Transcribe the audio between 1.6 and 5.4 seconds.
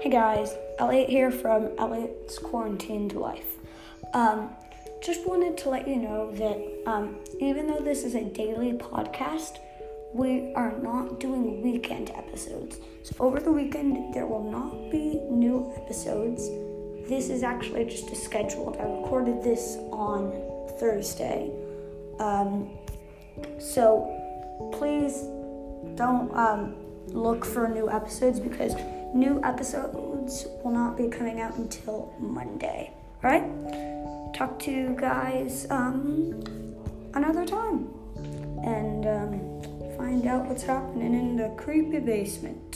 Elliot's Quarantined Life. Um, just